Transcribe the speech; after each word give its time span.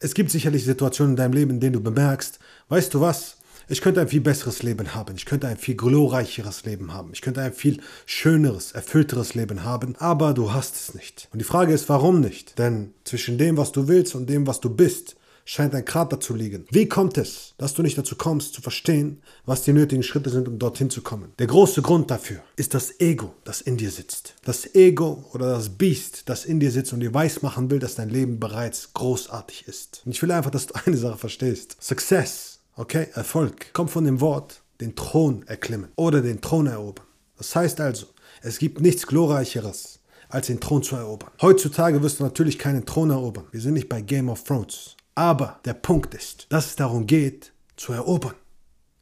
Es 0.00 0.14
gibt 0.14 0.30
sicherlich 0.30 0.64
Situationen 0.64 1.14
in 1.14 1.16
deinem 1.16 1.32
Leben, 1.32 1.50
in 1.52 1.60
denen 1.60 1.72
du 1.72 1.80
bemerkst, 1.80 2.38
weißt 2.68 2.94
du 2.94 3.00
was? 3.00 3.38
Ich 3.68 3.80
könnte 3.80 4.00
ein 4.00 4.08
viel 4.08 4.20
besseres 4.20 4.62
Leben 4.62 4.94
haben. 4.94 5.16
Ich 5.16 5.26
könnte 5.26 5.48
ein 5.48 5.56
viel 5.56 5.74
glorreicheres 5.74 6.64
Leben 6.64 6.94
haben. 6.94 7.10
Ich 7.12 7.20
könnte 7.20 7.42
ein 7.42 7.52
viel 7.52 7.80
schöneres, 8.06 8.72
erfüllteres 8.72 9.34
Leben 9.34 9.64
haben. 9.64 9.96
Aber 9.96 10.34
du 10.34 10.52
hast 10.52 10.76
es 10.76 10.94
nicht. 10.94 11.28
Und 11.32 11.40
die 11.40 11.44
Frage 11.44 11.74
ist, 11.74 11.88
warum 11.88 12.20
nicht? 12.20 12.58
Denn 12.58 12.94
zwischen 13.04 13.38
dem, 13.38 13.56
was 13.56 13.72
du 13.72 13.88
willst 13.88 14.14
und 14.14 14.30
dem, 14.30 14.46
was 14.46 14.60
du 14.60 14.70
bist, 14.70 15.16
scheint 15.48 15.74
ein 15.74 15.84
Krater 15.86 16.20
zu 16.20 16.34
liegen. 16.34 16.66
Wie 16.70 16.88
kommt 16.88 17.16
es, 17.16 17.54
dass 17.56 17.72
du 17.72 17.82
nicht 17.82 17.96
dazu 17.96 18.16
kommst, 18.16 18.52
zu 18.52 18.60
verstehen, 18.60 19.22
was 19.46 19.62
die 19.62 19.72
nötigen 19.72 20.02
Schritte 20.02 20.28
sind, 20.28 20.46
um 20.46 20.58
dorthin 20.58 20.90
zu 20.90 21.00
kommen? 21.00 21.32
Der 21.38 21.46
große 21.46 21.80
Grund 21.80 22.10
dafür 22.10 22.40
ist 22.56 22.74
das 22.74 23.00
Ego, 23.00 23.34
das 23.44 23.62
in 23.62 23.78
dir 23.78 23.90
sitzt. 23.90 24.34
Das 24.44 24.74
Ego 24.74 25.24
oder 25.32 25.52
das 25.52 25.70
Biest, 25.70 26.28
das 26.28 26.44
in 26.44 26.60
dir 26.60 26.70
sitzt 26.70 26.92
und 26.92 27.00
dir 27.00 27.14
weismachen 27.14 27.70
will, 27.70 27.78
dass 27.78 27.94
dein 27.94 28.10
Leben 28.10 28.38
bereits 28.38 28.92
großartig 28.92 29.66
ist. 29.66 30.02
Und 30.04 30.12
ich 30.12 30.20
will 30.20 30.30
einfach, 30.32 30.50
dass 30.50 30.66
du 30.66 30.74
eine 30.84 30.98
Sache 30.98 31.16
verstehst. 31.16 31.78
Success, 31.80 32.60
okay, 32.76 33.06
Erfolg, 33.14 33.72
kommt 33.72 33.90
von 33.90 34.04
dem 34.04 34.20
Wort, 34.20 34.60
den 34.82 34.96
Thron 34.96 35.44
erklimmen 35.46 35.88
oder 35.96 36.20
den 36.20 36.42
Thron 36.42 36.66
erobern. 36.66 37.06
Das 37.38 37.56
heißt 37.56 37.80
also, 37.80 38.06
es 38.42 38.58
gibt 38.58 38.82
nichts 38.82 39.06
Glorreicheres, 39.06 40.00
als 40.28 40.48
den 40.48 40.60
Thron 40.60 40.82
zu 40.82 40.96
erobern. 40.96 41.30
Heutzutage 41.40 42.02
wirst 42.02 42.20
du 42.20 42.24
natürlich 42.24 42.58
keinen 42.58 42.84
Thron 42.84 43.08
erobern. 43.08 43.46
Wir 43.50 43.62
sind 43.62 43.72
nicht 43.72 43.88
bei 43.88 44.02
Game 44.02 44.28
of 44.28 44.44
Thrones. 44.44 44.98
Aber 45.18 45.58
der 45.64 45.74
Punkt 45.74 46.14
ist, 46.14 46.46
dass 46.48 46.66
es 46.66 46.76
darum 46.76 47.04
geht, 47.04 47.52
zu 47.76 47.92
erobern 47.92 48.36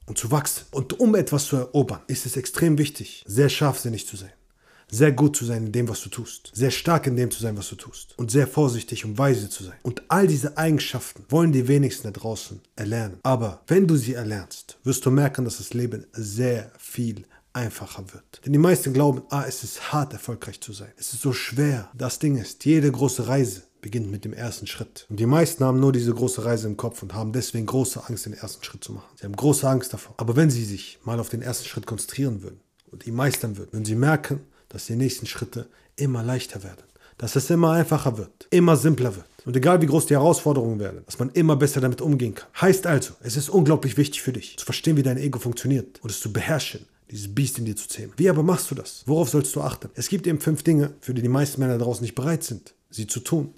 und 0.07 0.17
zu 0.17 0.31
wachsen. 0.31 0.65
Und 0.71 0.99
um 0.99 1.15
etwas 1.15 1.45
zu 1.45 1.57
erobern, 1.57 2.01
ist 2.07 2.25
es 2.25 2.39
extrem 2.39 2.79
wichtig, 2.79 3.23
sehr 3.27 3.51
scharfsinnig 3.51 4.07
zu 4.07 4.17
sein. 4.17 4.33
Sehr 4.91 5.13
gut 5.13 5.37
zu 5.37 5.45
sein 5.45 5.67
in 5.67 5.73
dem, 5.73 5.91
was 5.91 6.01
du 6.01 6.09
tust. 6.09 6.53
Sehr 6.55 6.71
stark 6.71 7.07
in 7.07 7.17
dem 7.17 7.31
zu 7.31 7.43
sein, 7.43 7.59
was 7.59 7.69
du 7.69 7.75
tust. 7.75 8.19
Und 8.19 8.31
sehr 8.31 8.47
vorsichtig 8.47 9.05
und 9.05 9.19
weise 9.19 9.51
zu 9.51 9.63
sein. 9.63 9.77
Und 9.83 10.05
all 10.09 10.27
diese 10.27 10.57
Eigenschaften 10.57 11.23
wollen 11.29 11.53
die 11.53 11.69
wenigsten 11.69 12.05
da 12.05 12.13
draußen 12.19 12.63
erlernen. 12.77 13.19
Aber 13.23 13.61
wenn 13.67 13.87
du 13.87 13.97
sie 13.97 14.15
erlernst, 14.15 14.79
wirst 14.85 15.05
du 15.05 15.11
merken, 15.11 15.45
dass 15.45 15.59
das 15.59 15.75
Leben 15.75 16.07
sehr 16.13 16.73
viel 16.79 17.27
einfacher 17.53 18.05
wird. 18.15 18.41
Denn 18.47 18.55
die 18.55 18.59
meisten 18.59 18.95
glauben, 18.95 19.21
ah, 19.29 19.45
es 19.47 19.63
ist 19.65 19.93
hart, 19.93 20.15
erfolgreich 20.15 20.63
zu 20.63 20.73
sein. 20.73 20.93
Es 20.97 21.13
ist 21.13 21.21
so 21.21 21.35
schwer. 21.35 21.91
Das 21.93 22.19
Ding 22.19 22.39
ist, 22.39 22.65
jede 22.65 22.91
große 22.91 23.29
Reise 23.29 23.65
beginnt 23.87 24.11
mit 24.11 24.25
dem 24.25 24.33
ersten 24.33 24.67
Schritt. 24.67 25.07
Und 25.09 25.21
die 25.21 25.27
meisten 25.27 25.65
haben 25.65 25.79
nur 25.79 25.93
diese 25.93 26.13
große 26.13 26.45
Reise 26.45 26.67
im 26.67 26.77
Kopf 26.77 27.05
und 27.05 27.15
haben 27.15 27.31
deswegen 27.31 27.67
große 27.67 28.03
Angst, 28.09 28.27
den 28.27 28.33
ersten 28.33 28.65
Schritt 28.65 28.83
zu 28.83 28.91
machen. 28.91 29.07
Sie 29.15 29.25
haben 29.25 29.37
große 29.37 29.69
Angst 29.69 29.93
davor. 29.93 30.13
Aber 30.17 30.35
wenn 30.35 30.51
sie 30.51 30.65
sich 30.65 30.99
mal 31.05 31.21
auf 31.21 31.29
den 31.29 31.41
ersten 31.41 31.69
Schritt 31.69 31.87
konzentrieren 31.87 32.43
würden 32.43 32.59
und 32.91 33.07
ihn 33.07 33.15
meistern 33.15 33.57
würden, 33.57 33.73
würden 33.73 33.85
sie 33.85 33.95
merken, 33.95 34.41
dass 34.71 34.87
die 34.87 34.97
nächsten 34.97 35.27
Schritte 35.27 35.69
immer 35.95 36.25
leichter 36.25 36.65
werden. 36.65 36.83
Dass 37.17 37.37
es 37.37 37.49
immer 37.49 37.71
einfacher 37.75 38.19
wird, 38.19 38.49
immer 38.51 38.77
simpler 38.77 39.15
wird. 39.15 39.27
Und 39.45 39.57
egal 39.57 39.81
wie 39.81 39.87
groß 39.87 40.07
die 40.07 40.15
Herausforderungen 40.15 40.81
werden, 40.81 41.05
dass 41.07 41.21
man 41.21 41.31
immer 41.31 41.55
besser 41.55 41.81
damit 41.81 42.01
umgehen 42.01 42.35
kann. 42.35 42.49
Heißt 42.61 42.89
also, 42.89 43.15
es 43.21 43.37
ist 43.37 43.51
unglaublich 43.51 43.97
wichtig 43.97 44.21
für 44.21 44.33
dich, 44.33 44.59
zu 44.59 44.65
verstehen, 44.65 44.97
wie 44.97 45.05
dein 45.05 45.17
Ego 45.17 45.39
funktioniert 45.39 46.01
und 46.03 46.11
es 46.11 46.19
zu 46.19 46.33
beherrschen, 46.33 46.87
dieses 47.09 47.33
Biest 47.33 47.59
in 47.61 47.67
dir 47.67 47.77
zu 47.77 47.87
zähmen. 47.87 48.15
Wie 48.17 48.29
aber 48.29 48.43
machst 48.43 48.69
du 48.69 48.75
das? 48.75 49.05
Worauf 49.07 49.29
sollst 49.29 49.55
du 49.55 49.61
achten? 49.61 49.91
Es 49.95 50.09
gibt 50.09 50.27
eben 50.27 50.41
fünf 50.41 50.65
Dinge, 50.65 50.95
für 51.01 51.15
die 51.15 51.23
die 51.23 51.29
meisten 51.29 51.61
Männer 51.61 51.79
draußen 51.79 52.03
nicht 52.03 52.17
bereit 52.17 52.43
sind, 52.43 52.75
sie 52.91 53.07
zu 53.07 53.21
tun 53.21 53.55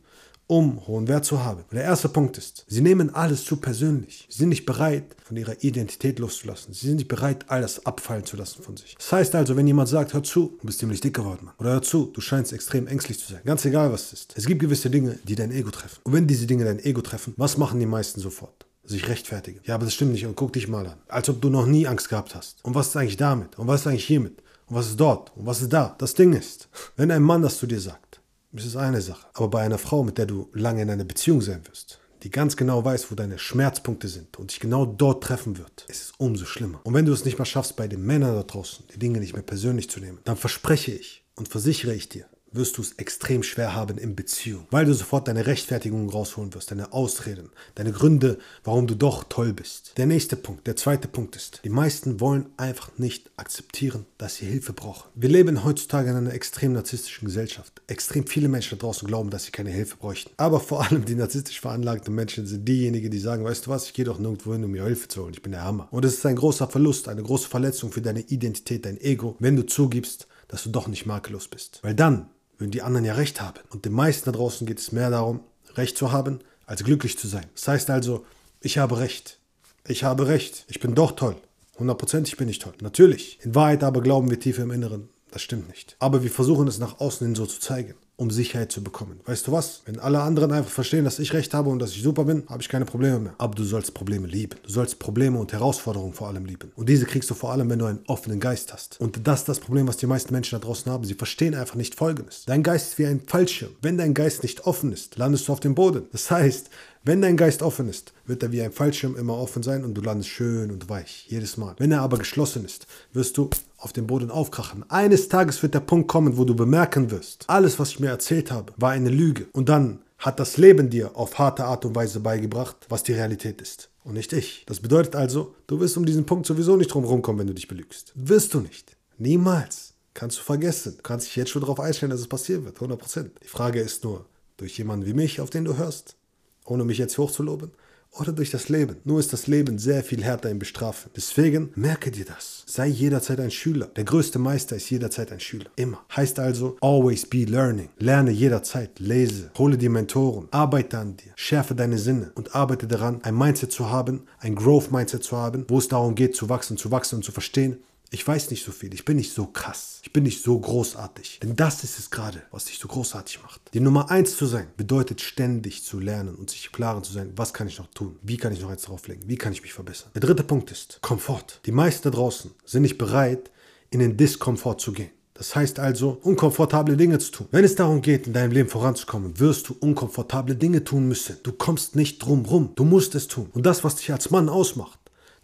um 0.49 0.85
hohen 0.87 1.07
Wert 1.07 1.25
zu 1.25 1.45
haben. 1.45 1.61
Und 1.61 1.75
der 1.75 1.85
erste 1.85 2.09
Punkt 2.09 2.37
ist, 2.39 2.65
sie 2.67 2.81
nehmen 2.81 3.15
alles 3.15 3.45
zu 3.45 3.59
persönlich. 3.59 4.27
Sie 4.29 4.39
sind 4.39 4.49
nicht 4.49 4.67
bereit, 4.67 5.15
von 5.23 5.37
ihrer 5.37 5.63
Identität 5.63 6.19
loszulassen. 6.19 6.73
Sie 6.73 6.87
sind 6.87 6.97
nicht 6.97 7.09
bereit, 7.09 7.45
alles 7.49 7.85
abfallen 7.85 8.25
zu 8.25 8.37
lassen 8.37 8.63
von 8.63 8.77
sich. 8.77 8.97
Das 8.97 9.13
heißt 9.13 9.35
also, 9.35 9.57
wenn 9.57 9.67
jemand 9.67 9.91
sagt, 9.91 10.15
hör 10.15 10.23
zu, 10.23 10.57
du 10.61 10.67
bist 10.67 10.79
ziemlich 10.79 11.03
dick 11.03 11.15
geworden, 11.15 11.45
Mann. 11.45 11.55
Oder 11.59 11.73
hör 11.73 11.83
zu, 11.83 12.07
du 12.07 12.21
scheinst 12.21 12.53
extrem 12.53 12.87
ängstlich 12.87 13.21
zu 13.21 13.33
sein. 13.33 13.43
Ganz 13.45 13.65
egal, 13.67 13.93
was 13.93 14.07
es 14.07 14.13
ist. 14.15 14.35
Es 14.37 14.47
gibt 14.47 14.61
gewisse 14.61 14.89
Dinge, 14.89 15.19
die 15.25 15.35
dein 15.35 15.53
Ego 15.53 15.71
treffen. 15.71 16.01
Und 16.03 16.15
wenn 16.15 16.27
diese 16.27 16.47
Dinge 16.47 16.65
dein 16.65 16.83
Ego 16.83 17.03
treffen, 17.03 17.35
was 17.37 17.59
machen 17.59 17.79
die 17.79 17.87
meisten 17.87 18.21
sofort? 18.21 18.65
sich 18.85 19.07
rechtfertigen. 19.07 19.61
Ja, 19.65 19.75
aber 19.75 19.85
das 19.85 19.93
stimmt 19.93 20.13
nicht 20.13 20.25
und 20.25 20.35
guck 20.35 20.55
dich 20.55 20.67
mal 20.67 20.87
an. 20.87 20.99
Als 21.09 21.29
ob 21.29 21.43
du 21.43 21.51
noch 21.51 21.67
nie 21.67 21.87
Angst 21.87 22.09
gehabt 22.09 22.35
hast. 22.35 22.65
Und 22.65 22.75
was 22.75 22.89
ist 22.89 22.97
eigentlich 22.97 23.19
damit? 23.19 23.59
Und 23.59 23.67
was 23.67 23.83
ist 23.83 23.87
eigentlich 23.87 24.07
hiermit? 24.07 24.43
Und 24.67 24.77
was 24.77 24.89
ist 24.89 24.99
dort? 24.99 25.31
Und 25.37 25.47
was 25.47 25.61
ist 25.61 25.73
da? 25.73 25.95
Das 25.99 26.15
Ding 26.15 26.33
ist, 26.33 26.69
wenn 26.97 27.11
ein 27.11 27.23
Mann 27.23 27.43
das 27.43 27.59
zu 27.59 27.67
dir 27.67 27.81
sagt, 27.81 28.18
das 28.53 28.67
ist 28.67 28.77
eine 28.77 29.01
Sache. 29.01 29.27
Aber 29.35 29.49
bei 29.49 29.63
einer 29.63 29.79
Frau, 29.79 30.03
mit 30.03 30.19
der 30.19 30.27
du 30.27 30.49
lange 30.53 30.83
in 30.83 30.91
einer 30.91 31.05
Beziehung 31.05 31.41
sein 31.41 31.67
wirst, 31.67 32.01
die 32.23 32.31
ganz 32.31 32.57
genau 32.57 32.85
weiß, 32.85 33.11
wo 33.11 33.15
deine 33.15 33.39
Schmerzpunkte 33.39 34.09
sind 34.09 34.39
und 34.39 34.51
dich 34.51 34.61
genau 34.61 34.87
dort 34.87 35.23
treffen 35.23 35.59
wird, 35.59 35.85
ist 35.89 36.03
es 36.03 36.13
umso 36.19 36.45
schlimmer. 36.45 36.81
Und 36.85 36.95
wenn 36.95 37.05
du 37.05 37.13
es 37.13 37.25
nicht 37.25 37.39
mal 37.39 37.45
schaffst, 37.45 37.77
bei 37.77 37.87
den 37.87 38.05
Männern 38.05 38.35
da 38.35 38.43
draußen 38.43 38.87
die 38.93 38.99
Dinge 38.99 39.21
nicht 39.21 39.35
mehr 39.35 39.43
persönlich 39.43 39.89
zu 39.89 40.01
nehmen, 40.01 40.19
dann 40.25 40.37
verspreche 40.37 40.93
ich 40.93 41.25
und 41.37 41.49
versichere 41.49 41.95
ich 41.95 42.09
dir, 42.09 42.27
wirst 42.53 42.79
du 42.79 42.83
es 42.83 42.93
extrem 42.93 43.43
schwer 43.43 43.75
haben 43.75 43.99
in 43.99 44.17
Beziehung, 44.17 44.67
weil 44.71 44.85
du 44.85 44.95
sofort 44.95 45.29
deine 45.29 45.47
Rechtfertigung 45.47 46.09
rausholen 46.09 46.55
wirst, 46.55 46.71
deine 46.71 46.93
Ausreden, 46.93 47.51
deine 47.75 47.93
Gründe, 47.93 48.39
warum 48.65 48.87
du 48.87 48.95
doch 48.95 49.25
toll 49.25 49.53
bist. 49.53 49.93
Der 49.97 50.07
nächste 50.07 50.37
Punkt, 50.37 50.67
der 50.67 50.77
zweite 50.77 51.09
Punkt 51.09 51.37
ist, 51.37 51.61
die 51.65 51.69
meisten 51.69 52.21
wollen 52.21 52.47
einfach 52.57 52.91
nicht 52.99 53.31
akzeptieren, 53.37 54.07
dass 54.17 54.37
sie 54.37 54.47
Hilfe 54.47 54.73
brauchen. 54.73 55.09
Wir 55.15 55.29
leben 55.29 55.65
heutzutage 55.65 56.11
in 56.11 56.17
einer 56.17 56.35
extrem 56.35 56.73
narzisstischen 56.73 57.27
Gesellschaft. 57.27 57.83
Extrem 57.87 58.27
viele 58.27 58.49
Menschen 58.49 58.79
da 58.79 58.87
draußen 58.87 59.07
glauben, 59.07 59.31
dass 59.31 59.45
sie 59.45 59.53
keine 59.53 59.71
Hilfe 59.71 59.97
bräuchten. 59.97 60.31
Aber 60.37 60.61
vor 60.61 60.85
allem 60.85 61.05
die 61.05 61.15
narzisstisch 61.15 61.61
veranlagten 61.61 62.15
Menschen 62.15 62.47
sind 62.47 62.67
diejenigen, 62.67 63.11
die 63.11 63.19
sagen, 63.19 63.45
weißt 63.45 63.67
du 63.67 63.71
was, 63.71 63.87
ich 63.87 63.95
gehe 63.95 64.05
doch 64.05 64.19
nirgendwo 64.19 64.53
hin, 64.53 64.65
um 64.65 64.71
mir 64.71 64.85
Hilfe 64.85 65.09
zu 65.09 65.23
holen, 65.23 65.35
ich 65.35 65.43
bin 65.43 65.53
der 65.53 65.65
Hammer. 65.65 65.89
Und 65.91 66.05
es 66.05 66.15
ist 66.15 66.27
ein 66.27 66.37
großer 66.37 66.69
Verlust, 66.69 67.09
eine 67.09 67.23
große 67.23 67.49
Verletzung 67.49 67.93
für 67.93 68.03
deine 68.03 68.21
Identität, 68.21 68.85
dein 68.85 69.01
Ego, 69.01 69.37
wenn 69.39 69.57
du 69.57 69.67
zugibst, 69.67 70.27
dass 70.49 70.65
du 70.65 70.71
doch 70.71 70.89
nicht 70.89 71.07
makellos 71.07 71.49
bist. 71.49 71.81
Weil 71.83 71.95
dann 71.95 72.31
würden 72.59 72.71
die 72.71 72.83
anderen 72.83 73.05
ja 73.05 73.15
recht 73.15 73.41
haben. 73.41 73.61
Und 73.71 73.85
den 73.85 73.93
meisten 73.93 74.27
da 74.27 74.37
draußen 74.37 74.67
geht 74.67 74.79
es 74.79 74.93
mehr 74.93 75.11
darum, 75.11 75.41
recht 75.75 75.97
zu 75.97 76.13
haben, 76.13 76.41
als 76.67 76.85
glücklich 76.85 77.19
zu 77.19 77.29
sein. 77.29 77.47
Das 77.55 77.69
heißt 77.69 77.91
also, 77.91 78.27
ich 78.61 78.79
habe 78.79 78.99
recht. 78.99 79.39
Ich 79.87 80.05
habe 80.05 80.27
recht. 80.27 80.65
Ich 80.69 80.81
bin 80.81 80.95
doch 80.95 81.13
toll. 81.13 81.37
Hundertprozentig 81.79 82.37
bin 82.37 82.49
ich 82.49 82.59
toll. 82.59 82.75
Natürlich. 82.81 83.39
In 83.43 83.55
Wahrheit 83.55 83.85
aber 83.85 84.01
glauben 84.03 84.31
wir 84.31 84.41
tief 84.41 84.59
im 84.59 84.71
Inneren, 84.71 85.09
das 85.31 85.43
stimmt 85.43 85.69
nicht. 85.69 85.97
Aber 85.99 86.23
wir 86.23 86.31
versuchen 86.31 86.69
es 86.69 86.79
nach 86.79 87.01
außen 87.01 87.27
hin 87.27 87.35
so 87.35 87.47
zu 87.47 87.61
zeigen 87.61 87.95
um 88.19 88.33
Sicherheit 88.33 88.73
zu 88.73 88.83
bekommen. 88.83 89.21
Weißt 89.27 89.47
du 89.47 89.53
was? 89.53 89.83
Wenn 89.85 90.01
alle 90.01 90.21
anderen 90.21 90.51
einfach 90.51 90.73
verstehen, 90.73 91.05
dass 91.05 91.21
ich 91.21 91.33
recht 91.35 91.55
habe 91.55 91.71
und 91.71 91.79
dass 91.79 91.93
ich 91.93 92.03
super 92.03 92.25
bin, 92.25 92.43
habe 92.49 92.61
ich 92.61 92.69
keine 92.69 92.85
Probleme 92.85 93.21
mehr. 93.21 93.35
Aber 93.39 93.55
du 93.55 93.63
sollst 93.63 93.95
Probleme 93.95 94.27
lieben. 94.27 94.59
Du 94.65 94.71
sollst 94.71 94.99
Probleme 94.99 95.39
und 95.39 95.53
Herausforderungen 95.53 96.13
vor 96.13 96.27
allem 96.27 96.45
lieben. 96.45 96.73
Und 96.75 96.89
diese 96.89 97.07
kriegst 97.07 97.31
du 97.31 97.35
vor 97.35 97.53
allem, 97.53 97.71
wenn 97.71 97.79
du 97.79 97.85
einen 97.85 98.01
offenen 98.09 98.41
Geist 98.41 98.73
hast. 98.73 99.01
Und 99.01 99.25
das 99.29 99.41
ist 99.41 99.49
das 99.49 99.61
Problem, 99.61 99.87
was 99.87 99.99
die 99.99 100.09
meisten 100.09 100.33
Menschen 100.33 100.59
da 100.59 100.67
draußen 100.67 100.91
haben. 100.91 101.05
Sie 101.05 101.15
verstehen 101.15 101.55
einfach 101.55 101.77
nicht 101.77 101.95
Folgendes. 101.95 102.43
Dein 102.45 102.65
Geist 102.65 102.89
ist 102.89 102.99
wie 102.99 103.07
ein 103.07 103.21
Fallschirm. 103.25 103.71
Wenn 103.83 103.97
dein 103.97 104.15
Geist 104.15 104.43
nicht 104.43 104.67
offen 104.67 104.93
ist, 104.93 105.17
landest 105.17 105.47
du 105.47 105.53
auf 105.53 105.61
dem 105.61 105.77
Boden. 105.77 106.09
Das 106.11 106.29
heißt, 106.29 106.71
wenn 107.05 107.23
dein 107.23 107.37
Geist 107.37 107.63
offen 107.63 107.89
ist, 107.89 108.13
wird 108.27 108.43
er 108.43 108.51
wie 108.51 108.63
ein 108.63 108.73
Fallschirm 108.73 109.17
immer 109.17 109.39
offen 109.39 109.63
sein 109.63 109.85
und 109.85 109.95
du 109.95 110.01
landest 110.01 110.31
schön 110.31 110.73
und 110.73 110.89
weich, 110.89 111.27
jedes 111.29 111.57
Mal. 111.57 111.77
Wenn 111.79 111.93
er 111.93 112.03
aber 112.03 112.19
geschlossen 112.19 112.65
ist, 112.65 112.89
wirst 113.13 113.39
du 113.39 113.49
auf 113.79 113.93
dem 113.93 114.07
Boden 114.07 114.31
aufkrachen. 114.31 114.85
Eines 114.91 115.29
Tages 115.29 115.63
wird 115.63 115.75
der 115.75 115.81
Punkt 115.81 116.09
kommen, 116.09 116.37
wo 116.37 116.45
du 116.45 116.55
bemerken 116.55 117.11
wirst, 117.11 117.45
alles, 117.49 117.79
was 117.79 117.91
ich 117.91 118.01
mir 118.01 118.09
erzählt 118.09 118.51
habe, 118.51 118.73
war 118.77 118.91
eine 118.91 119.09
Lüge. 119.09 119.47
Und 119.53 119.69
dann 119.69 120.01
hat 120.19 120.41
das 120.41 120.57
Leben 120.57 120.91
dir 120.91 121.17
auf 121.17 121.39
harte 121.39 121.65
Art 121.65 121.85
und 121.85 121.95
Weise 121.95 122.21
beigebracht, 122.21 122.77
was 122.89 123.05
die 123.05 123.13
Realität 123.13 123.63
ist. 123.63 123.89
Und 124.03 124.15
nicht 124.15 124.33
ich. 124.33 124.65
Das 124.67 124.81
bedeutet 124.81 125.15
also, 125.15 125.55
du 125.69 125.79
wirst 125.81 125.97
um 125.97 126.05
diesen 126.05 126.27
Punkt 126.27 126.47
sowieso 126.47 126.77
nicht 126.77 126.93
drum 126.93 127.05
rumkommen, 127.05 127.41
wenn 127.41 127.47
du 127.47 127.55
dich 127.55 127.69
belügst. 127.69 128.13
Wirst 128.17 128.53
du 128.53 128.61
nicht. 128.61 128.97
Niemals. 129.17 129.95
Kannst 130.15 130.39
du 130.39 130.43
vergessen. 130.43 130.95
Du 130.97 131.03
kannst 131.03 131.27
dich 131.27 131.37
jetzt 131.37 131.51
schon 131.51 131.63
darauf 131.63 131.79
einstellen, 131.79 132.11
dass 132.11 132.21
es 132.21 132.27
passieren 132.27 132.65
wird. 132.65 132.79
100%. 132.79 133.31
Die 133.45 133.49
Frage 133.49 133.81
ist 133.81 134.03
nur, 134.03 134.25
durch 134.57 134.77
jemanden 134.77 135.07
wie 135.07 135.13
mich, 135.13 135.41
auf 135.41 135.51
den 135.51 135.65
du 135.65 135.77
hörst, 135.77 136.17
ohne 136.65 136.85
mich 136.85 136.99
jetzt 136.99 137.17
hochzuloben, 137.17 137.71
oder 138.13 138.33
durch 138.33 138.51
das 138.51 138.69
Leben. 138.69 138.97
Nur 139.05 139.21
ist 139.21 139.33
das 139.33 139.47
Leben 139.47 139.79
sehr 139.79 140.03
viel 140.03 140.23
härter 140.23 140.51
im 140.51 140.59
Bestrafen. 140.59 141.11
Deswegen 141.17 141.71
merke 141.75 142.11
dir 142.11 142.25
das. 142.25 142.65
Sei 142.67 142.87
jederzeit 142.87 143.41
ein 143.41 143.51
Schüler. 143.51 143.87
Der 143.97 144.05
größte 144.05 144.39
Meister 144.39 144.77
ist 144.77 144.91
jederzeit 144.91 145.33
ein 145.33 145.41
Schüler. 145.41 145.71
Immer. 145.77 146.05
Heißt 146.15 146.39
also, 146.39 146.77
always 146.81 147.27
be 147.27 147.45
learning. 147.45 147.91
Lerne 147.99 148.31
jederzeit. 148.31 148.99
Lese. 148.99 149.51
Hole 149.57 149.79
dir 149.79 149.91
Mentoren. 149.91 150.49
Arbeite 150.51 150.99
an 150.99 151.17
dir. 151.17 151.33
Schärfe 151.37 151.75
deine 151.75 151.99
Sinne 151.99 152.33
und 152.35 152.55
arbeite 152.55 152.87
daran, 152.87 153.21
ein 153.23 153.37
Mindset 153.37 153.73
zu 153.73 153.91
haben, 153.91 154.27
ein 154.41 154.55
Growth-Mindset 154.55 155.23
zu 155.23 155.37
haben, 155.37 155.65
wo 155.69 155.79
es 155.79 155.89
darum 155.89 156.15
geht, 156.15 156.35
zu 156.35 156.49
wachsen, 156.49 156.77
zu 156.77 156.91
wachsen 156.91 157.17
und 157.17 157.25
zu 157.25 157.33
verstehen, 157.33 157.79
ich 158.11 158.27
weiß 158.27 158.51
nicht 158.51 158.65
so 158.65 158.73
viel, 158.73 158.95
ich 158.95 159.05
bin 159.05 159.17
nicht 159.17 159.35
so 159.35 159.47
krass, 159.47 160.01
ich 160.03 160.13
bin 160.13 160.25
nicht 160.25 160.43
so 160.43 160.59
großartig. 160.59 161.41
Denn 161.43 161.57
das 161.57 161.85
ist 161.85 161.99
es 161.99 162.11
gerade, 162.11 162.43
was 162.51 162.65
dich 162.65 162.79
so 162.79 162.89
großartig 162.89 163.43
macht. 163.43 163.61
Die 163.75 163.81
Nummer 163.81 164.11
eins 164.11 164.37
zu 164.37 164.47
sein 164.47 164.69
bedeutet 164.77 165.21
ständig 165.21 165.85
zu 165.85 165.99
lernen 165.99 166.35
und 166.35 166.51
sich 166.51 166.73
klaren 166.73 167.05
zu 167.05 167.13
sein, 167.13 167.33
was 167.37 167.53
kann 167.53 167.69
ich 167.69 167.79
noch 167.79 167.89
tun, 167.89 168.19
wie 168.23 168.39
kann 168.39 168.53
ich 168.53 168.61
noch 168.61 168.71
eins 168.71 168.83
drauflegen, 168.83 169.29
wie 169.29 169.37
kann 169.37 169.53
ich 169.53 169.63
mich 169.63 169.75
verbessern. 169.75 170.11
Der 170.15 170.23
dritte 170.23 170.43
Punkt 170.43 170.71
ist 170.71 171.01
Komfort. 171.03 171.61
Die 171.67 171.73
meisten 171.73 172.05
da 172.05 172.11
draußen 172.11 172.51
sind 172.65 172.83
nicht 172.83 172.99
bereit, 172.99 173.51
in 173.91 174.01
den 174.01 174.17
Diskomfort 174.17 174.81
zu 174.81 174.93
gehen. 174.93 175.11
Das 175.39 175.55
heißt 175.55 175.79
also, 175.79 176.19
unkomfortable 176.23 176.97
Dinge 176.97 177.21
zu 177.21 177.31
tun. 177.31 177.47
Wenn 177.53 177.65
es 177.65 177.77
darum 177.77 178.03
geht, 178.03 178.27
in 178.27 178.33
deinem 178.33 178.51
Leben 178.51 178.69
voranzukommen, 178.69 179.39
wirst 179.39 179.69
du 179.69 179.77
unkomfortable 179.79 180.57
Dinge 180.57 180.83
tun 180.83 181.07
müssen. 181.07 181.37
Du 181.45 181.53
kommst 181.53 181.95
nicht 181.95 182.19
drum 182.19 182.45
rum. 182.45 182.73
Du 182.75 182.85
musst 182.85 183.15
es 183.15 183.29
tun. 183.29 183.49
Und 183.53 183.65
das, 183.65 183.85
was 183.85 183.95
dich 183.95 184.11
als 184.11 184.33
Mann 184.33 184.49
ausmacht, 184.49 184.98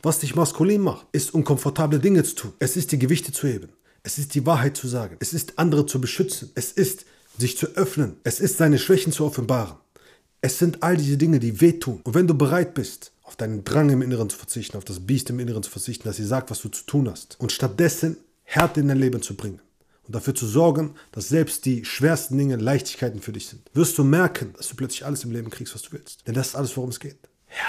was 0.04 0.18
dich 0.18 0.34
maskulin 0.34 0.80
macht, 0.80 1.06
ist 1.12 1.34
unkomfortable 1.34 1.98
Dinge 1.98 2.22
zu 2.24 2.34
tun. 2.34 2.52
Es 2.58 2.76
ist 2.76 2.92
die 2.92 2.98
Gewichte 2.98 3.32
zu 3.32 3.46
heben. 3.46 3.68
Es 4.02 4.18
ist 4.18 4.34
die 4.34 4.44
Wahrheit 4.44 4.76
zu 4.76 4.86
sagen. 4.86 5.16
Es 5.20 5.32
ist 5.32 5.58
andere 5.58 5.86
zu 5.86 6.00
beschützen. 6.00 6.50
Es 6.54 6.72
ist 6.72 7.06
sich 7.38 7.56
zu 7.56 7.68
öffnen. 7.74 8.16
Es 8.22 8.40
ist 8.40 8.58
seine 8.58 8.78
Schwächen 8.78 9.12
zu 9.12 9.24
offenbaren. 9.24 9.76
Es 10.40 10.58
sind 10.58 10.82
all 10.82 10.96
diese 10.96 11.16
Dinge, 11.16 11.40
die 11.40 11.60
wehtun. 11.60 12.00
Und 12.04 12.14
wenn 12.14 12.26
du 12.26 12.34
bereit 12.34 12.74
bist, 12.74 13.12
auf 13.22 13.36
deinen 13.36 13.64
Drang 13.64 13.88
im 13.88 14.02
Inneren 14.02 14.28
zu 14.28 14.36
verzichten, 14.36 14.76
auf 14.76 14.84
das 14.84 15.00
Biest 15.00 15.30
im 15.30 15.40
Inneren 15.40 15.62
zu 15.62 15.70
verzichten, 15.70 16.06
dass 16.06 16.16
sie 16.16 16.26
sagt, 16.26 16.50
was 16.50 16.60
du 16.60 16.68
zu 16.68 16.84
tun 16.84 17.10
hast, 17.10 17.40
und 17.40 17.50
stattdessen 17.50 18.18
Härte 18.42 18.80
in 18.80 18.88
dein 18.88 18.98
Leben 18.98 19.22
zu 19.22 19.34
bringen 19.34 19.60
und 20.06 20.14
dafür 20.14 20.34
zu 20.34 20.46
sorgen, 20.46 20.94
dass 21.12 21.30
selbst 21.30 21.64
die 21.64 21.86
schwersten 21.86 22.36
Dinge 22.36 22.56
Leichtigkeiten 22.56 23.22
für 23.22 23.32
dich 23.32 23.46
sind, 23.46 23.62
wirst 23.72 23.96
du 23.96 24.04
merken, 24.04 24.52
dass 24.56 24.68
du 24.68 24.76
plötzlich 24.76 25.06
alles 25.06 25.24
im 25.24 25.32
Leben 25.32 25.48
kriegst, 25.48 25.74
was 25.74 25.82
du 25.82 25.92
willst. 25.92 26.26
Denn 26.26 26.34
das 26.34 26.48
ist 26.48 26.54
alles, 26.56 26.76
worum 26.76 26.90
es 26.90 27.00
geht. 27.00 27.16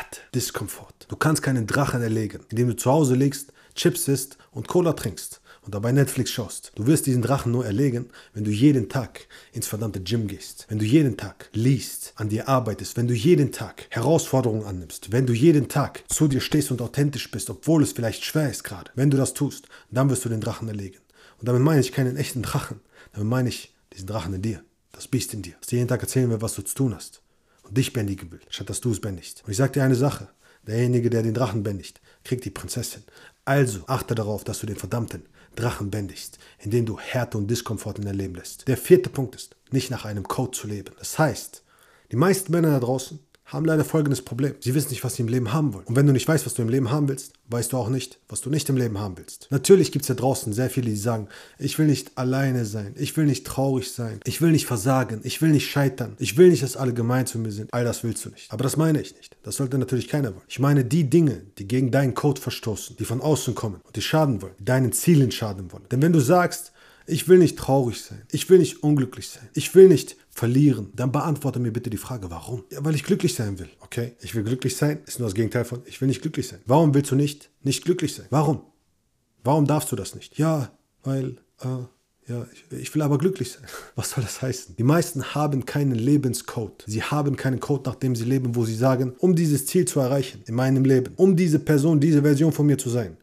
Härte, 0.06 0.22
Diskomfort. 0.36 1.07
Du 1.07 1.16
kannst 1.16 1.42
keinen 1.42 1.66
Drachen 1.66 2.02
erlegen, 2.02 2.42
indem 2.50 2.68
du 2.68 2.75
zu 2.75 2.92
Hause 2.92 3.16
liegst, 3.16 3.52
Chips 3.74 4.07
isst 4.07 4.38
und 4.52 4.68
Cola 4.68 4.94
trinkst 4.94 5.42
und 5.63 5.74
dabei 5.74 5.92
Netflix 5.92 6.30
schaust. 6.30 6.72
Du 6.75 6.86
wirst 6.86 7.07
diesen 7.07 7.24
Drachen 7.24 7.52
nur 7.52 7.66
erlegen, 7.66 8.10
wenn 8.34 8.44
du 8.44 8.52
jeden 8.52 8.88
Tag 8.88 9.28
ins 9.52 9.66
verdammte 9.66 10.02
Gym 10.02 10.28
gehst, 10.28 10.68
wenn 10.69 10.78
du 10.78 10.86
jeden 10.86 11.18
Tag 11.18 11.50
liest, 11.54 12.13
an 12.18 12.30
dir 12.30 12.48
arbeitest, 12.48 12.98
wenn 12.98 13.07
du 13.07 13.16
jeden 13.16 13.52
Tag 13.52 13.88
Herausforderungen 13.90 14.66
annimmst, 14.66 15.12
wenn 15.12 15.25
du 15.25 15.34
jeden 15.34 15.69
Tag 15.69 16.04
zu 16.08 16.28
dir 16.28 16.42
stehst 16.42 16.69
und 16.69 16.84
authentisch 16.84 17.31
bist, 17.31 17.50
obwohl 17.50 17.81
es 17.81 17.94
vielleicht 17.94 18.24
schwer 18.24 18.51
ist 18.51 18.63
gerade. 18.63 18.92
Wenn 18.94 19.10
du 19.10 19.18
das 19.18 19.34
tust, 19.34 19.68
dann 19.90 20.12
wirst 20.12 20.24
du 20.24 20.30
den 20.30 20.42
Drachen 20.42 20.68
erlegen. 20.68 21.00
Und 21.40 21.50
damit 21.50 21.63
meine 21.63 21.81
ich 21.81 21.92
keinen 21.92 22.16
echten 22.16 22.44
Drachen, 22.44 22.80
damit 23.13 23.28
meine 23.28 23.50
ich 23.50 23.74
diesen 23.92 24.08
Drachen 24.08 24.36
in 24.36 24.44
dir, 24.44 24.63
das 24.92 25.08
Biest 25.08 25.34
in 25.34 25.42
dir, 25.42 25.56
das 25.60 25.69
dir 25.69 25.78
jeden 25.78 25.90
Tag 25.90 26.01
erzählen 26.01 26.30
will, 26.30 26.44
was 26.44 26.54
du 26.54 26.62
zu 26.62 26.75
tun 26.75 26.94
hast 26.94 27.24
und 27.65 27.77
dich 27.77 27.94
bändigen 27.94 28.31
will, 28.31 28.41
statt 28.50 28.69
dass 28.69 28.81
du 28.81 28.91
es 28.91 29.01
bändigst. 29.01 29.44
Und 29.45 29.51
ich 29.51 29.57
sage 29.57 29.73
dir 29.73 29.83
eine 29.83 29.95
Sache, 29.95 30.29
derjenige, 30.65 31.09
der 31.09 31.23
den 31.23 31.33
Drachen 31.33 31.63
bändigt, 31.63 32.01
kriegt 32.23 32.45
die 32.45 32.50
Prinzessin. 32.50 33.03
Also 33.44 33.83
achte 33.88 34.15
darauf, 34.15 34.44
dass 34.44 34.59
du 34.59 34.65
den 34.65 34.75
verdammten 34.75 35.23
Drachen 35.56 35.89
bändigst, 35.89 36.38
indem 36.59 36.85
du 36.85 37.00
Härte 37.00 37.38
und 37.38 37.47
Diskomfort 37.47 37.97
in 37.97 38.06
dein 38.06 38.15
Leben 38.15 38.35
lässt. 38.35 38.67
Der 38.67 38.77
vierte 38.77 39.09
Punkt 39.09 39.35
ist, 39.35 39.56
nicht 39.71 39.89
nach 39.91 40.06
einem 40.06 40.27
Code 40.27 40.51
zu 40.51 40.67
leben. 40.67 40.94
Das 41.00 41.17
heißt, 41.17 41.63
die 42.12 42.17
meisten 42.17 42.51
Männer 42.51 42.71
da 42.71 42.79
draußen 42.79 43.19
haben 43.45 43.65
leider 43.65 43.86
folgendes 43.86 44.24
Problem. 44.24 44.56
Sie 44.59 44.74
wissen 44.74 44.89
nicht, 44.89 45.03
was 45.03 45.15
sie 45.15 45.21
im 45.21 45.27
Leben 45.27 45.53
haben 45.53 45.74
wollen. 45.74 45.86
Und 45.86 45.95
wenn 45.95 46.07
du 46.07 46.13
nicht 46.13 46.27
weißt, 46.27 46.45
was 46.45 46.56
du 46.56 46.63
im 46.63 46.69
Leben 46.69 46.89
haben 46.89 47.07
willst, 47.07 47.33
weißt 47.50 47.74
du 47.74 47.77
auch 47.77 47.89
nicht, 47.89 48.19
was 48.27 48.42
du 48.42 48.50
nicht 48.50 48.68
im 48.69 48.77
Leben 48.77 49.00
haben 49.00 49.18
willst. 49.18 49.47
Natürlich 49.51 49.92
gibt 49.92 50.03
es 50.03 50.09
ja 50.09 50.15
draußen 50.15 50.51
sehr 50.51 50.69
viele, 50.69 50.89
die 50.89 50.95
sagen, 50.95 51.27
ich 51.59 51.77
will 51.77 51.86
nicht 51.86 52.18
alleine 52.18 52.65
sein, 52.65 52.95
ich 52.97 53.15
will 53.18 53.25
nicht 53.25 53.45
traurig 53.45 53.92
sein, 53.92 54.19
ich 54.25 54.42
will 54.42 54.51
nicht 54.51 54.65
versagen, 54.65 55.21
ich 55.24 55.42
will 55.42 55.50
nicht 55.50 55.69
scheitern, 55.69 56.15
ich 56.18 56.38
will 56.38 56.50
nicht, 56.50 56.63
dass 56.63 56.75
alle 56.75 56.94
gemein 56.94 57.27
zu 57.27 57.38
mir 57.38 57.51
sind. 57.51 57.71
All 57.71 57.83
das 57.83 58.03
willst 58.03 58.25
du 58.25 58.30
nicht. 58.30 58.51
Aber 58.51 58.63
das 58.63 58.77
meine 58.77 59.00
ich 59.00 59.15
nicht. 59.15 59.38
Das 59.44 59.57
sollte 59.57 59.77
natürlich 59.77 60.07
keiner 60.07 60.30
wollen. 60.30 60.45
Ich 60.48 60.59
meine 60.59 60.83
die 60.83 61.07
Dinge, 61.07 61.44
die 61.59 61.68
gegen 61.68 61.91
deinen 61.91 62.15
Code 62.15 62.41
verstoßen, 62.41 62.98
die 62.98 63.06
von 63.06 63.21
außen 63.21 63.53
kommen 63.53 63.80
und 63.83 63.95
die 63.95 64.01
schaden 64.01 64.41
wollen, 64.41 64.56
die 64.59 64.65
deinen 64.65 64.91
Zielen 64.91 65.31
schaden 65.31 65.71
wollen. 65.71 65.86
Denn 65.91 66.01
wenn 66.01 66.13
du 66.13 66.19
sagst, 66.19 66.71
ich 67.07 67.28
will 67.28 67.38
nicht 67.38 67.57
traurig 67.57 68.02
sein. 68.02 68.22
Ich 68.31 68.50
will 68.50 68.60
nicht 68.60 68.84
unglücklich 68.84 69.30
sein. 69.30 69.48
Ich 69.54 69.75
will 69.75 69.88
nicht 69.88 70.18
verlieren. 70.30 70.92
Dann 70.96 71.12
beantworte 71.12 71.60
mir 71.60 71.72
bitte 71.72 71.90
die 71.90 71.98
Frage, 71.98 72.30
warum? 72.30 72.63
Ja, 72.72 72.84
weil 72.84 72.96
ich 72.96 73.04
glücklich 73.04 73.36
sein 73.36 73.60
will. 73.60 73.69
Okay? 73.80 74.13
Ich 74.22 74.36
will 74.36 74.44
glücklich 74.44 74.75
sein, 74.75 75.00
ist 75.06 75.19
nur 75.19 75.28
das 75.28 75.36
Gegenteil 75.36 75.66
von, 75.66 75.81
ich 75.86 76.02
will 76.02 76.07
nicht 76.07 76.22
glücklich 76.22 76.48
sein. 76.48 76.60
Warum 76.66 76.94
willst 76.94 77.12
du 77.12 77.16
nicht 77.16 77.50
nicht 77.63 77.84
glücklich 77.84 78.16
sein? 78.16 78.28
Warum? 78.30 78.62
Warum 79.44 79.66
darfst 79.66 79.92
du 79.92 79.96
das 79.96 80.16
nicht? 80.16 80.38
Ja, 80.38 80.72
weil, 81.04 81.38
äh, 81.62 81.68
ja, 82.28 82.48
ich, 82.52 82.80
ich, 82.80 82.96
will 82.96 83.02
aber 83.02 83.18
glücklich 83.18 83.51
sein. 83.51 83.63
Was 83.96 84.12
soll 84.12 84.24
das 84.24 84.42
heißen? 84.42 84.75
Die 84.75 84.84
meisten 84.84 85.36
haben 85.36 85.66
keinen 85.66 85.96
Lebenscode. 85.96 86.84
Sie 86.88 87.04
haben 87.04 87.36
keinen 87.36 87.60
Code, 87.60 87.90
nach 87.90 87.96
dem 87.96 88.16
sie 88.16 88.25
leben, 88.25 88.56
wo 88.56 88.66
sie 88.66 88.75
sagen, 88.75 89.13
um 89.19 89.36
dieses 89.36 89.68
Ziel 89.68 89.86
zu 89.86 90.00
erreichen 90.00 90.44
in 90.48 90.56
meinem 90.56 90.86
Leben, 90.86 91.13
um 91.16 91.36
diese 91.36 91.60
Person, 91.60 92.00
diese 92.00 92.24
Version 92.24 92.51
von 92.51 92.66
mir 92.66 92.78
zu 92.78 92.90
sein, 92.90 93.18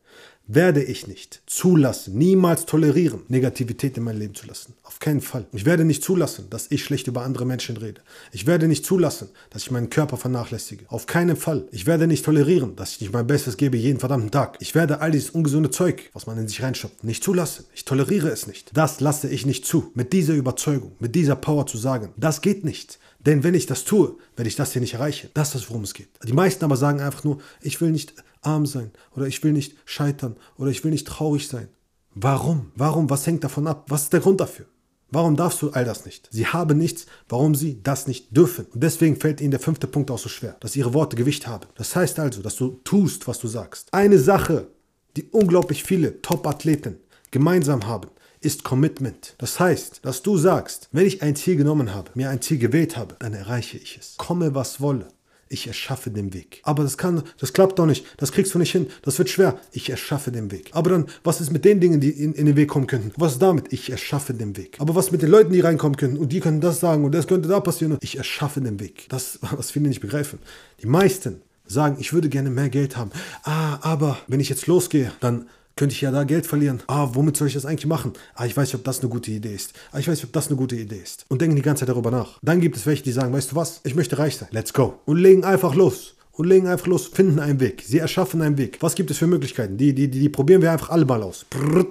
werde 0.46 0.82
ich 0.82 1.06
nicht 1.06 1.42
zulassen, 1.46 2.18
niemals 2.18 2.66
tolerieren, 2.66 3.22
Negativität 3.28 3.96
in 3.96 4.04
mein 4.04 4.18
Leben 4.18 4.34
zu 4.34 4.46
lassen. 4.46 4.74
Auf 4.82 4.98
keinen 4.98 5.20
Fall. 5.20 5.46
Ich 5.52 5.64
werde 5.64 5.84
nicht 5.84 6.02
zulassen, 6.02 6.50
dass 6.50 6.70
ich 6.70 6.84
schlecht 6.84 7.06
über 7.06 7.22
andere 7.22 7.46
Menschen 7.46 7.76
rede. 7.76 8.00
Ich 8.32 8.46
werde 8.46 8.68
nicht 8.68 8.84
zulassen, 8.84 9.28
dass 9.50 9.62
ich 9.62 9.70
meinen 9.70 9.90
Körper 9.90 10.16
vernachlässige. 10.16 10.84
Auf 10.88 11.06
keinen 11.06 11.36
Fall. 11.36 11.66
Ich 11.70 11.86
werde 11.86 12.06
nicht 12.06 12.24
tolerieren, 12.24 12.76
dass 12.76 12.92
ich 12.92 13.00
nicht 13.00 13.12
mein 13.12 13.26
Bestes 13.26 13.56
gebe 13.56 13.76
jeden 13.76 14.00
verdammten 14.00 14.30
Tag. 14.30 14.56
Ich 14.60 14.74
werde 14.74 15.00
all 15.00 15.10
dieses 15.10 15.30
ungesunde 15.30 15.70
Zeug, 15.70 16.10
was 16.12 16.26
man 16.26 16.38
in 16.38 16.48
sich 16.48 16.62
reinschoppt, 16.62 17.04
nicht 17.04 17.22
zulassen. 17.22 17.64
Ich 17.74 17.84
toleriere 17.84 18.28
es 18.28 18.46
nicht. 18.46 18.70
Das 18.76 19.00
lasse 19.00 19.28
ich 19.28 19.46
nicht 19.46 19.64
zu. 19.64 19.90
Mit 19.94 20.12
dieser 20.12 20.34
Überzeugung, 20.34 20.92
mit 20.98 21.14
dieser 21.14 21.36
Power 21.36 21.66
zu 21.66 21.78
sagen, 21.78 22.12
das 22.16 22.40
geht 22.40 22.64
nicht. 22.64 22.98
Denn 23.20 23.44
wenn 23.44 23.54
ich 23.54 23.66
das 23.66 23.84
tue, 23.84 24.16
werde 24.36 24.48
ich 24.48 24.56
das 24.56 24.72
hier 24.72 24.82
nicht 24.82 24.94
erreichen. 24.94 25.30
Das 25.34 25.54
ist 25.54 25.70
worum 25.70 25.84
es 25.84 25.94
geht. 25.94 26.08
Die 26.24 26.32
meisten 26.32 26.64
aber 26.64 26.76
sagen 26.76 27.00
einfach 27.00 27.22
nur, 27.22 27.40
ich 27.60 27.80
will 27.80 27.92
nicht 27.92 28.14
arm 28.42 28.66
sein 28.66 28.90
oder 29.16 29.26
ich 29.26 29.42
will 29.42 29.52
nicht 29.52 29.76
scheitern 29.84 30.36
oder 30.58 30.70
ich 30.70 30.84
will 30.84 30.90
nicht 30.90 31.06
traurig 31.06 31.48
sein. 31.48 31.68
Warum? 32.14 32.72
Warum? 32.74 33.08
Was 33.08 33.26
hängt 33.26 33.42
davon 33.44 33.66
ab? 33.66 33.86
Was 33.88 34.04
ist 34.04 34.12
der 34.12 34.20
Grund 34.20 34.40
dafür? 34.40 34.66
Warum 35.10 35.36
darfst 35.36 35.60
du 35.60 35.70
all 35.70 35.84
das 35.84 36.06
nicht? 36.06 36.28
Sie 36.30 36.46
haben 36.46 36.78
nichts, 36.78 37.06
warum 37.28 37.54
sie 37.54 37.82
das 37.82 38.06
nicht 38.06 38.34
dürfen. 38.34 38.64
Und 38.66 38.82
deswegen 38.82 39.16
fällt 39.16 39.42
ihnen 39.42 39.50
der 39.50 39.60
fünfte 39.60 39.86
Punkt 39.86 40.10
auch 40.10 40.18
so 40.18 40.30
schwer, 40.30 40.56
dass 40.60 40.74
ihre 40.74 40.94
Worte 40.94 41.16
Gewicht 41.16 41.46
haben. 41.46 41.66
Das 41.74 41.94
heißt 41.94 42.18
also, 42.18 42.40
dass 42.40 42.56
du 42.56 42.80
tust, 42.84 43.28
was 43.28 43.38
du 43.38 43.46
sagst. 43.46 43.92
Eine 43.92 44.18
Sache, 44.18 44.68
die 45.16 45.24
unglaublich 45.24 45.84
viele 45.84 46.22
Top-Athleten 46.22 46.96
gemeinsam 47.30 47.86
haben, 47.86 48.08
ist 48.40 48.64
Commitment. 48.64 49.34
Das 49.36 49.60
heißt, 49.60 50.00
dass 50.02 50.22
du 50.22 50.38
sagst, 50.38 50.88
wenn 50.92 51.06
ich 51.06 51.22
ein 51.22 51.36
Ziel 51.36 51.56
genommen 51.56 51.94
habe, 51.94 52.10
mir 52.14 52.30
ein 52.30 52.40
Ziel 52.40 52.58
gewählt 52.58 52.96
habe, 52.96 53.16
dann 53.18 53.34
erreiche 53.34 53.76
ich 53.76 53.98
es. 53.98 54.16
Komme, 54.16 54.54
was 54.54 54.80
wolle. 54.80 55.08
Ich 55.52 55.66
erschaffe 55.66 56.10
den 56.10 56.32
Weg. 56.32 56.60
Aber 56.62 56.82
das 56.82 56.96
kann, 56.96 57.22
das 57.38 57.52
klappt 57.52 57.78
doch 57.78 57.84
nicht. 57.84 58.06
Das 58.16 58.32
kriegst 58.32 58.54
du 58.54 58.58
nicht 58.58 58.72
hin. 58.72 58.86
Das 59.02 59.18
wird 59.18 59.28
schwer. 59.28 59.60
Ich 59.72 59.90
erschaffe 59.90 60.32
den 60.32 60.50
Weg. 60.50 60.70
Aber 60.72 60.88
dann, 60.88 61.06
was 61.24 61.42
ist 61.42 61.52
mit 61.52 61.66
den 61.66 61.78
Dingen, 61.78 62.00
die 62.00 62.08
in, 62.08 62.32
in 62.32 62.46
den 62.46 62.56
Weg 62.56 62.70
kommen 62.70 62.86
könnten? 62.86 63.12
Was 63.18 63.32
ist 63.32 63.42
damit? 63.42 63.70
Ich 63.70 63.90
erschaffe 63.90 64.32
den 64.32 64.56
Weg. 64.56 64.78
Aber 64.80 64.94
was 64.94 65.10
mit 65.10 65.20
den 65.20 65.28
Leuten, 65.28 65.52
die 65.52 65.60
reinkommen 65.60 65.98
können 65.98 66.16
und 66.16 66.32
die 66.32 66.40
können 66.40 66.62
das 66.62 66.80
sagen 66.80 67.04
und 67.04 67.12
das 67.12 67.26
könnte 67.26 67.50
da 67.50 67.60
passieren? 67.60 67.98
Ich 68.00 68.16
erschaffe 68.16 68.62
den 68.62 68.80
Weg. 68.80 69.06
Das, 69.10 69.40
was 69.56 69.70
viele 69.70 69.88
nicht 69.88 70.00
begreifen. 70.00 70.38
Die 70.80 70.86
meisten 70.86 71.42
sagen, 71.66 71.96
ich 72.00 72.14
würde 72.14 72.30
gerne 72.30 72.48
mehr 72.48 72.70
Geld 72.70 72.96
haben. 72.96 73.10
Ah, 73.44 73.78
aber 73.82 74.16
wenn 74.28 74.40
ich 74.40 74.48
jetzt 74.48 74.66
losgehe, 74.66 75.12
dann 75.20 75.48
könnte 75.76 75.94
ich 75.94 76.00
ja 76.00 76.10
da 76.10 76.24
Geld 76.24 76.46
verlieren. 76.46 76.82
Ah, 76.86 77.08
womit 77.12 77.36
soll 77.36 77.48
ich 77.48 77.54
das 77.54 77.64
eigentlich 77.64 77.86
machen? 77.86 78.12
Ah, 78.34 78.46
ich 78.46 78.56
weiß 78.56 78.68
nicht, 78.68 78.74
ob 78.76 78.84
das 78.84 79.00
eine 79.00 79.08
gute 79.08 79.30
Idee 79.30 79.54
ist. 79.54 79.72
Ah, 79.92 79.98
ich 79.98 80.08
weiß 80.08 80.16
nicht, 80.18 80.26
ob 80.26 80.32
das 80.32 80.48
eine 80.48 80.56
gute 80.56 80.76
Idee 80.76 81.00
ist. 81.02 81.24
Und 81.28 81.40
denken 81.40 81.56
die 81.56 81.62
ganze 81.62 81.80
Zeit 81.80 81.88
darüber 81.88 82.10
nach. 82.10 82.38
Dann 82.42 82.60
gibt 82.60 82.76
es 82.76 82.86
welche, 82.86 83.02
die 83.02 83.12
sagen, 83.12 83.32
weißt 83.32 83.52
du 83.52 83.56
was? 83.56 83.80
Ich 83.84 83.94
möchte 83.94 84.18
reich 84.18 84.36
sein. 84.36 84.48
Let's 84.52 84.72
go. 84.72 85.00
Und 85.04 85.18
legen 85.18 85.44
einfach 85.44 85.74
los 85.74 86.14
und 86.32 86.46
legen 86.46 86.66
einfach 86.66 86.86
los, 86.86 87.06
finden 87.06 87.38
einen 87.38 87.60
Weg. 87.60 87.82
Sie 87.86 87.98
erschaffen 87.98 88.40
einen 88.40 88.56
Weg. 88.56 88.78
Was 88.80 88.94
gibt 88.94 89.10
es 89.10 89.18
für 89.18 89.26
Möglichkeiten? 89.26 89.76
Die, 89.76 89.94
die, 89.94 90.08
die, 90.08 90.18
die 90.18 90.28
probieren 90.28 90.62
wir 90.62 90.72
einfach 90.72 90.90
alle 90.90 91.04
mal 91.04 91.22
aus. 91.22 91.44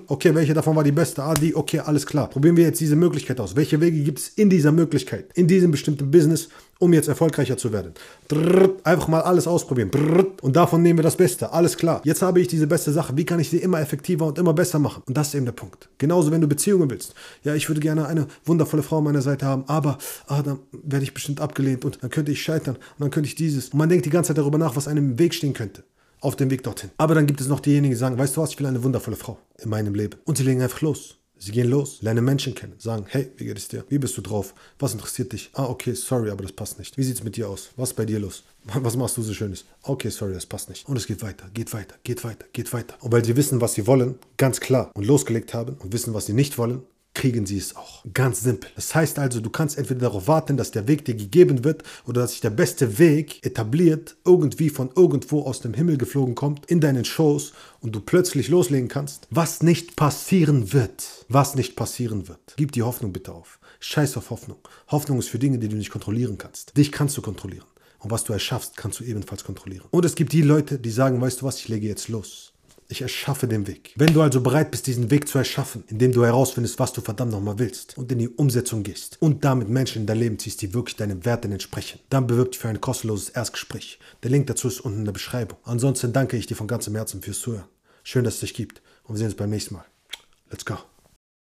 Okay, 0.07 0.34
welche 0.34 0.54
davon 0.54 0.75
war 0.75 0.84
die 0.84 0.92
beste? 0.92 1.24
Ah, 1.24 1.34
die, 1.36 1.56
okay, 1.56 1.80
alles 1.80 2.06
klar. 2.06 2.30
Probieren 2.30 2.57
wir 2.57 2.66
jetzt 2.66 2.81
diese 2.81 2.95
Möglichkeit 2.95 3.39
aus. 3.39 3.56
Welche 3.56 3.80
Wege 3.80 4.00
gibt 4.00 4.19
es 4.19 4.30
in 4.30 4.50
dieser 4.50 4.72
Möglichkeit, 4.72 5.25
in 5.36 5.48
diesem 5.48 5.72
bestimmten 5.72 6.10
Business, 6.10 6.50
um 6.81 6.94
jetzt 6.94 7.07
erfolgreicher 7.07 7.57
zu 7.57 7.72
werden? 7.72 7.94
Einfach 8.83 9.07
mal 9.07 9.22
alles 9.22 9.48
ausprobieren. 9.48 9.92
Und 10.42 10.56
davon 10.56 10.81
nehmen 10.81 10.98
wir 10.98 11.04
das 11.04 11.15
Beste. 11.15 11.53
Alles 11.53 11.77
klar. 11.77 12.01
Jetzt 12.03 12.22
habe 12.24 12.41
ich 12.41 12.48
diese 12.48 12.65
beste 12.65 12.91
Sache. 12.91 13.15
Wie 13.15 13.24
kann 13.24 13.39
ich 13.39 13.50
sie 13.50 13.58
immer 13.58 13.79
effektiver 13.79 14.25
und 14.25 14.39
immer 14.39 14.53
besser 14.53 14.79
machen? 14.79 15.03
Und 15.06 15.15
das 15.15 15.29
ist 15.29 15.36
eben 15.36 15.46
der 15.46 15.51
Punkt. 15.51 15.89
Genauso, 16.00 16.32
wenn 16.32 16.41
du 16.41 16.48
Beziehungen 16.48 16.89
willst. 16.89 17.13
Ja, 17.44 17.53
ich 17.53 17.70
würde 17.70 17.82
gerne 17.82 18.08
eine 18.08 18.27
wundervolle 18.46 18.82
Frau 18.82 18.98
an 18.98 19.03
meiner 19.03 19.22
Seite 19.22 19.46
haben, 19.46 19.63
aber 19.67 20.00
ah, 20.27 20.41
dann 20.41 20.60
werde 20.72 21.03
ich 21.03 21.13
bestimmt 21.13 21.39
abgelehnt 21.39 21.86
und 21.86 22.01
dann 22.01 22.10
könnte 22.10 22.32
ich 22.32 22.41
scheitern 22.41 22.75
und 22.75 23.00
dann 23.00 23.12
könnte 23.12 23.27
ich 23.27 23.36
dieses. 23.36 23.70
Und 23.70 23.77
man 23.77 23.88
denkt 23.88 24.06
die 24.06 24.10
ganze 24.10 24.29
Zeit 24.29 24.39
darüber 24.39 24.58
nach, 24.58 24.75
was 24.75 24.88
einem 24.88 25.12
im 25.12 25.20
Weg 25.20 25.36
stehen 25.36 25.53
könnte. 25.53 25.84
Auf 26.20 26.36
dem 26.36 26.50
Weg 26.50 26.63
dorthin. 26.63 26.91
Aber 26.98 27.15
dann 27.15 27.25
gibt 27.25 27.41
es 27.41 27.48
noch 27.48 27.60
diejenigen, 27.60 27.91
die 27.91 27.98
sagen, 27.98 28.17
weißt 28.17 28.38
du 28.38 28.41
was, 28.41 28.51
ich 28.51 28.60
will 28.60 28.67
eine 28.67 28.84
wundervolle 28.84 29.17
Frau 29.17 29.39
in 29.60 29.70
meinem 29.70 29.96
Leben. 29.96 30.20
Und 30.25 30.38
sie 30.38 30.44
legen 30.44 30.62
einfach 30.62 30.82
los. 30.82 31.21
Sie 31.43 31.51
gehen 31.51 31.71
los, 31.71 32.03
lernen 32.03 32.24
Menschen 32.24 32.53
kennen, 32.53 32.75
sagen, 32.77 33.05
hey, 33.07 33.31
wie 33.38 33.45
geht 33.45 33.57
es 33.57 33.67
dir? 33.67 33.83
Wie 33.89 33.98
bist 33.98 34.15
du 34.15 34.21
drauf? 34.21 34.53
Was 34.77 34.93
interessiert 34.93 35.33
dich? 35.33 35.50
Ah, 35.53 35.65
okay, 35.65 35.95
sorry, 35.95 36.29
aber 36.29 36.43
das 36.43 36.51
passt 36.51 36.77
nicht. 36.77 36.95
Wie 37.00 37.03
sieht 37.03 37.15
es 37.15 37.24
mit 37.24 37.36
dir 37.36 37.50
aus? 37.50 37.71
Was 37.77 37.89
ist 37.89 37.95
bei 37.95 38.05
dir 38.05 38.19
los? 38.19 38.43
Was 38.65 38.95
machst 38.95 39.17
du 39.17 39.24
so 39.24 39.33
Schönes? 39.33 39.65
Okay, 39.81 40.12
sorry, 40.12 40.36
das 40.36 40.45
passt 40.45 40.69
nicht. 40.69 40.88
Und 40.88 40.98
es 40.98 41.07
geht 41.07 41.24
weiter, 41.24 41.50
geht 41.51 41.74
weiter, 41.74 41.95
geht 42.03 42.24
weiter, 42.24 42.45
geht 42.53 42.71
weiter. 42.74 42.95
Und 43.00 43.12
weil 43.12 43.25
sie 43.25 43.36
wissen, 43.36 43.60
was 43.60 43.74
sie 43.74 43.88
wollen, 43.88 44.19
ganz 44.38 44.60
klar, 44.60 44.91
und 44.93 45.03
losgelegt 45.03 45.55
haben 45.55 45.77
und 45.79 45.93
wissen, 45.93 46.13
was 46.13 46.27
sie 46.27 46.33
nicht 46.33 46.60
wollen, 46.60 46.83
kriegen 47.13 47.46
sie 47.46 47.58
es 47.58 47.75
auch. 47.75 48.03
Ganz 48.13 48.41
simpel. 48.41 48.70
Das 48.75 48.96
heißt 48.96 49.20
also, 49.20 49.41
du 49.41 49.50
kannst 49.50 49.77
entweder 49.77 50.01
darauf 50.01 50.27
warten, 50.27 50.58
dass 50.58 50.72
der 50.72 50.88
Weg 50.88 51.06
dir 51.06 51.15
gegeben 51.15 51.63
wird 51.63 51.84
oder 52.06 52.22
dass 52.22 52.32
sich 52.32 52.41
der 52.41 52.50
beste 52.51 53.00
Weg 53.00 53.46
etabliert, 53.46 54.15
irgendwie 54.25 54.70
von 54.70 54.89
irgendwo 54.96 55.44
aus 55.44 55.60
dem 55.62 55.74
Himmel 55.74 55.98
geflogen 55.98 56.36
kommt, 56.36 56.65
in 56.68 56.80
deinen 56.80 57.06
Shows 57.06 57.53
und 57.82 57.94
du 57.96 58.00
plötzlich 58.00 58.48
loslegen 58.48 58.88
kannst. 58.88 59.27
Was 59.30 59.62
nicht 59.62 59.96
passieren 59.96 60.74
wird. 60.74 61.25
Was 61.27 61.56
nicht 61.56 61.75
passieren 61.75 62.27
wird. 62.27 62.53
Gib 62.56 62.72
die 62.72 62.84
Hoffnung 62.84 63.12
bitte 63.12 63.34
auf. 63.34 63.60
Scheiß 63.80 64.15
auf 64.18 64.30
Hoffnung. 64.30 64.60
Hoffnung 64.88 65.20
ist 65.20 65.30
für 65.30 65.39
Dinge, 65.39 65.58
die 65.58 65.68
du 65.68 65.75
nicht 65.75 65.89
kontrollieren 65.89 66.38
kannst. 66.38 66.77
Dich 66.77 66.91
kannst 66.91 67.18
du 67.18 67.22
kontrollieren. 67.22 67.65
Und 68.00 68.10
was 68.10 68.24
du 68.24 68.34
erschaffst, 68.34 68.77
kannst 68.77 69.00
du 69.00 69.03
ebenfalls 69.03 69.44
kontrollieren. 69.44 69.86
Und 69.91 70.06
es 70.06 70.15
gibt 70.15 70.34
die 70.34 70.41
Leute, 70.41 70.80
die 70.80 70.89
sagen, 70.89 71.22
weißt 71.22 71.41
du 71.41 71.46
was, 71.46 71.58
ich 71.58 71.68
lege 71.68 71.88
jetzt 71.88 72.08
los. 72.08 72.50
Ich 72.91 73.01
erschaffe 73.01 73.48
den 73.48 73.67
Weg. 73.67 73.93
Wenn 73.95 74.13
du 74.13 74.21
also 74.21 74.41
bereit 74.41 74.69
bist, 74.69 74.86
diesen 74.86 75.10
Weg 75.12 75.29
zu 75.29 75.38
erschaffen, 75.38 75.86
indem 75.88 76.12
du 76.12 76.25
herausfindest, 76.25 76.77
was 76.77 76.91
du 76.91 77.00
verdammt 77.00 77.31
nochmal 77.31 77.57
willst 77.57 77.98
und 77.98 78.12
in 78.12 78.19
die 78.19 78.27
Umsetzung 78.27 78.83
gehst 78.83 79.15
und 79.21 79.45
damit 79.45 79.69
Menschen 79.69 80.01
in 80.01 80.07
dein 80.07 80.17
Leben 80.17 80.38
ziehst, 80.38 80.62
die 80.62 80.74
wirklich 80.74 80.98
deinen 80.98 81.24
Werten 81.24 81.53
entsprechen, 81.53 82.01
dann 82.10 82.27
bewirb 82.27 82.51
dich 82.51 82.60
für 82.60 82.67
ein 82.67 82.81
kostenloses 82.81 83.29
Erstgespräch. 83.29 83.98
Der 84.24 84.31
Link 84.31 84.48
dazu 84.48 84.67
ist 84.67 84.81
unten 84.81 85.00
in 85.00 85.05
der 85.05 85.13
Beschreibung. 85.13 85.57
Ansonsten 85.63 86.12
danke 86.12 86.36
ich 86.36 86.48
dir 86.48 86.55
von 86.55 86.67
ganzem 86.67 86.93
Herzen 86.95 87.21
fürs 87.21 87.39
Zuhören. 87.39 87.63
Schön, 88.03 88.25
dass 88.25 88.36
es 88.36 88.39
dich 88.41 88.53
gibt 88.53 88.81
und 89.05 89.15
wir 89.15 89.19
sehen 89.19 89.27
uns 89.27 89.36
beim 89.36 89.50
nächsten 89.50 89.75
Mal. 89.75 89.86
Let's 90.50 90.65
go. 90.65 90.90